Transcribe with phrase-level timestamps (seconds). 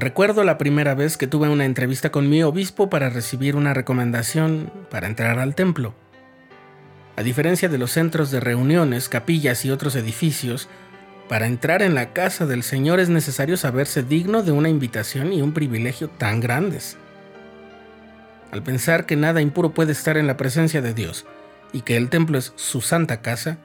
[0.00, 4.72] Recuerdo la primera vez que tuve una entrevista con mi obispo para recibir una recomendación
[4.90, 5.92] para entrar al templo.
[7.16, 10.70] A diferencia de los centros de reuniones, capillas y otros edificios,
[11.28, 15.42] para entrar en la casa del Señor es necesario saberse digno de una invitación y
[15.42, 16.96] un privilegio tan grandes.
[18.52, 21.26] Al pensar que nada impuro puede estar en la presencia de Dios
[21.74, 23.58] y que el templo es su santa casa,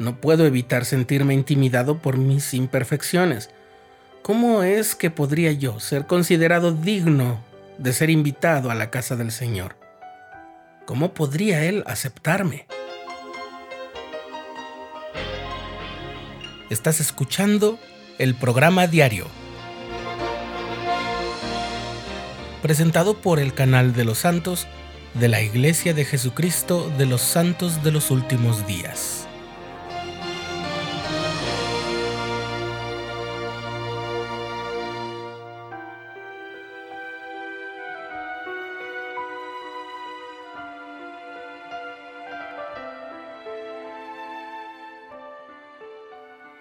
[0.00, 3.50] no puedo evitar sentirme intimidado por mis imperfecciones.
[4.22, 7.40] ¿Cómo es que podría yo ser considerado digno
[7.78, 9.76] de ser invitado a la casa del Señor?
[10.84, 12.66] ¿Cómo podría Él aceptarme?
[16.70, 17.78] Estás escuchando
[18.18, 19.26] el programa diario,
[22.60, 24.66] presentado por el canal de los santos
[25.14, 29.27] de la Iglesia de Jesucristo de los Santos de los Últimos Días.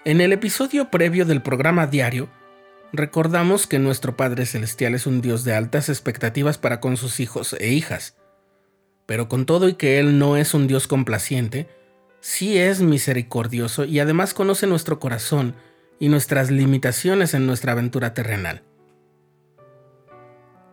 [0.08, 2.30] En el episodio previo del programa diario,
[2.94, 7.58] recordamos que nuestro Padre Celestial es un Dios de altas expectativas para con sus hijos
[7.60, 8.16] e hijas.
[9.06, 11.68] Pero con todo y que Él no es un Dios complaciente,
[12.22, 15.56] sí es misericordioso y además conoce nuestro corazón
[16.00, 18.64] y nuestras limitaciones en nuestra aventura terrenal.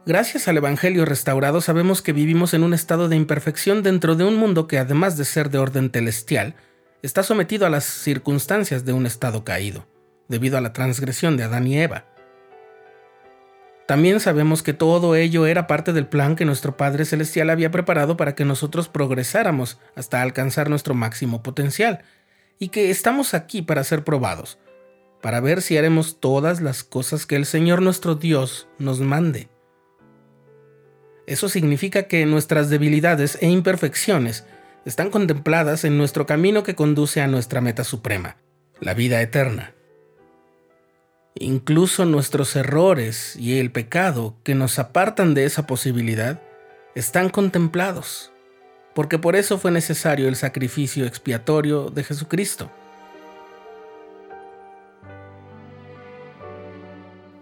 [0.07, 4.37] Gracias al Evangelio restaurado sabemos que vivimos en un estado de imperfección dentro de un
[4.37, 6.55] mundo que además de ser de orden celestial,
[7.07, 9.87] está sometido a las circunstancias de un estado caído,
[10.29, 12.07] debido a la transgresión de Adán y Eva.
[13.87, 18.17] También sabemos que todo ello era parte del plan que nuestro Padre Celestial había preparado
[18.17, 22.03] para que nosotros progresáramos hasta alcanzar nuestro máximo potencial,
[22.59, 24.59] y que estamos aquí para ser probados,
[25.21, 29.49] para ver si haremos todas las cosas que el Señor nuestro Dios nos mande.
[31.27, 34.47] Eso significa que nuestras debilidades e imperfecciones
[34.85, 38.37] están contempladas en nuestro camino que conduce a nuestra meta suprema,
[38.81, 39.75] la vida eterna.
[41.35, 46.41] Incluso nuestros errores y el pecado que nos apartan de esa posibilidad
[46.95, 48.31] están contemplados,
[48.95, 52.71] porque por eso fue necesario el sacrificio expiatorio de Jesucristo.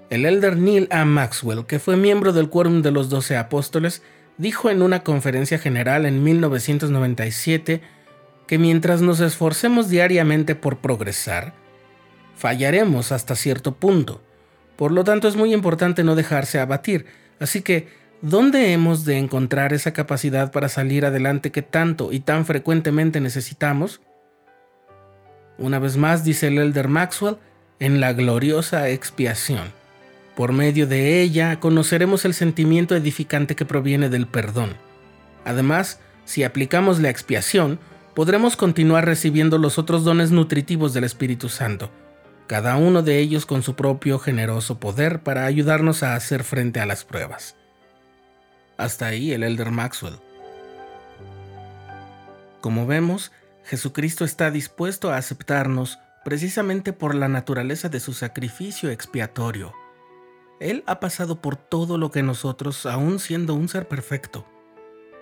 [0.08, 1.04] El elder Neil A.
[1.04, 4.02] Maxwell, que fue miembro del Quórum de los Doce Apóstoles,
[4.38, 7.80] dijo en una conferencia general en 1997
[8.46, 11.54] que mientras nos esforcemos diariamente por progresar,
[12.36, 14.20] fallaremos hasta cierto punto.
[14.76, 17.06] Por lo tanto, es muy importante no dejarse abatir.
[17.38, 17.88] Así que,
[18.20, 24.00] ¿dónde hemos de encontrar esa capacidad para salir adelante que tanto y tan frecuentemente necesitamos?
[25.58, 27.36] Una vez más, dice el elder Maxwell,
[27.78, 29.81] en la gloriosa expiación.
[30.36, 34.76] Por medio de ella conoceremos el sentimiento edificante que proviene del perdón.
[35.44, 37.78] Además, si aplicamos la expiación,
[38.14, 41.90] podremos continuar recibiendo los otros dones nutritivos del Espíritu Santo,
[42.46, 46.86] cada uno de ellos con su propio generoso poder para ayudarnos a hacer frente a
[46.86, 47.56] las pruebas.
[48.78, 50.16] Hasta ahí el elder Maxwell.
[52.60, 53.32] Como vemos,
[53.64, 59.72] Jesucristo está dispuesto a aceptarnos precisamente por la naturaleza de su sacrificio expiatorio.
[60.62, 64.46] Él ha pasado por todo lo que nosotros, aún siendo un ser perfecto,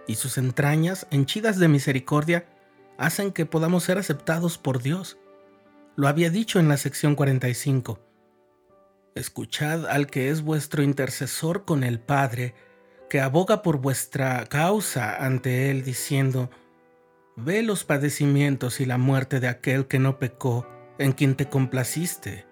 [0.07, 2.45] y sus entrañas, henchidas de misericordia,
[2.99, 5.17] hacen que podamos ser aceptados por Dios.
[5.97, 7.99] Lo había dicho en la sección 45.
[9.15, 12.55] Escuchad al que es vuestro intercesor con el Padre,
[13.09, 16.51] que aboga por vuestra causa ante Él, diciendo,
[17.37, 20.67] Ve los padecimientos y la muerte de aquel que no pecó,
[20.99, 22.50] en quien te complaciste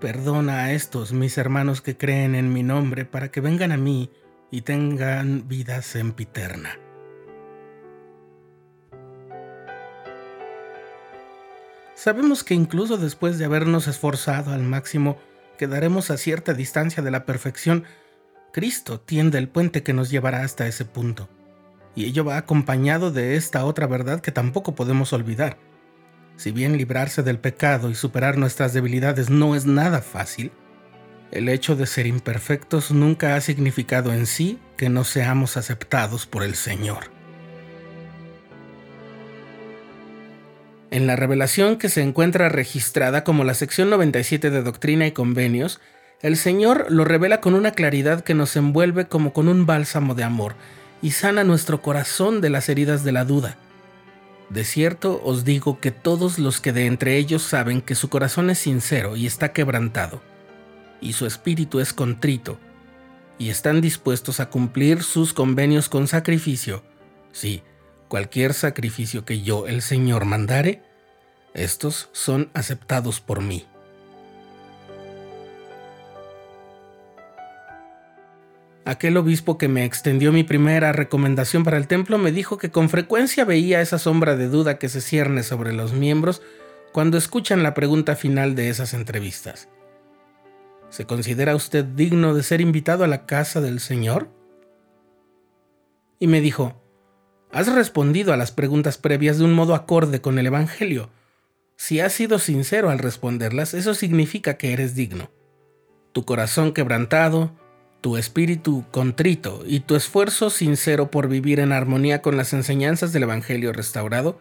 [0.00, 4.10] Perdona a estos mis hermanos que creen en mi nombre para que vengan a mí
[4.50, 6.78] y tengan vida sempiterna.
[11.94, 15.16] Sabemos que incluso después de habernos esforzado al máximo,
[15.56, 17.84] quedaremos a cierta distancia de la perfección.
[18.52, 21.28] Cristo tiende el puente que nos llevará hasta ese punto.
[21.94, 25.56] Y ello va acompañado de esta otra verdad que tampoco podemos olvidar
[26.36, 30.52] si bien librarse del pecado y superar nuestras debilidades no es nada fácil,
[31.30, 36.42] el hecho de ser imperfectos nunca ha significado en sí que no seamos aceptados por
[36.42, 37.10] el Señor.
[40.90, 45.80] En la revelación que se encuentra registrada como la sección 97 de Doctrina y Convenios,
[46.22, 50.22] el Señor lo revela con una claridad que nos envuelve como con un bálsamo de
[50.22, 50.54] amor
[51.02, 53.58] y sana nuestro corazón de las heridas de la duda,
[54.54, 58.50] de cierto os digo que todos los que de entre ellos saben que su corazón
[58.50, 60.22] es sincero y está quebrantado,
[61.00, 62.60] y su espíritu es contrito,
[63.36, 66.84] y están dispuestos a cumplir sus convenios con sacrificio,
[67.32, 67.64] sí,
[68.06, 70.84] cualquier sacrificio que yo, el Señor, mandare,
[71.52, 73.66] estos son aceptados por mí.
[78.86, 82.90] Aquel obispo que me extendió mi primera recomendación para el templo me dijo que con
[82.90, 86.42] frecuencia veía esa sombra de duda que se cierne sobre los miembros
[86.92, 89.68] cuando escuchan la pregunta final de esas entrevistas.
[90.90, 94.28] ¿Se considera usted digno de ser invitado a la casa del Señor?
[96.20, 96.80] Y me dijo,
[97.50, 101.10] has respondido a las preguntas previas de un modo acorde con el Evangelio.
[101.76, 105.30] Si has sido sincero al responderlas, eso significa que eres digno.
[106.12, 107.56] Tu corazón quebrantado,
[108.04, 113.22] tu espíritu contrito y tu esfuerzo sincero por vivir en armonía con las enseñanzas del
[113.22, 114.38] Evangelio restaurado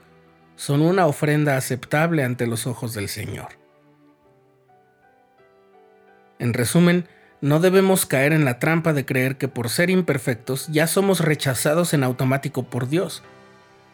[0.57, 3.57] son una ofrenda aceptable ante los ojos del Señor.
[6.39, 7.07] En resumen,
[7.39, 11.94] no debemos caer en la trampa de creer que por ser imperfectos ya somos rechazados
[11.94, 13.24] en automático por Dios.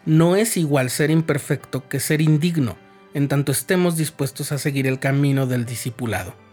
[0.04, 2.76] No es igual ser imperfecto que ser indigno,
[3.14, 6.49] en tanto estemos dispuestos a seguir el camino del discipulado.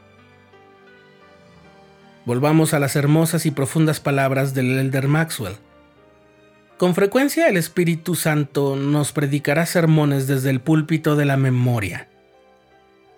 [2.27, 5.55] Volvamos a las hermosas y profundas palabras del elder Maxwell.
[6.77, 12.09] Con frecuencia el Espíritu Santo nos predicará sermones desde el púlpito de la memoria.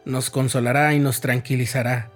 [0.04, 2.10] Nos consolará y nos tranquilizará.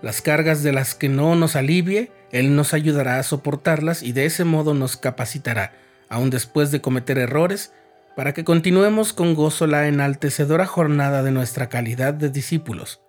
[0.00, 4.26] Las cargas de las que no nos alivie, Él nos ayudará a soportarlas y de
[4.26, 5.72] ese modo nos capacitará,
[6.08, 7.72] aun después de cometer errores,
[8.14, 13.00] para que continuemos con gozo la enaltecedora jornada de nuestra calidad de discípulos.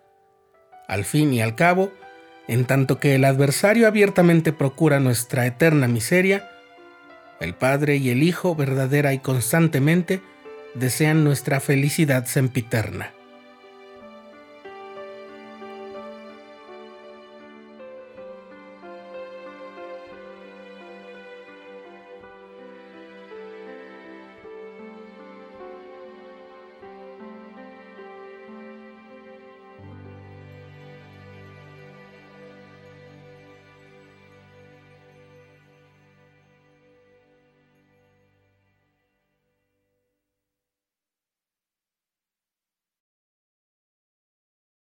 [0.88, 1.92] Al fin y al cabo,
[2.48, 6.50] en tanto que el adversario abiertamente procura nuestra eterna miseria,
[7.40, 10.22] el Padre y el Hijo verdadera y constantemente
[10.76, 13.14] desean nuestra felicidad sempiterna.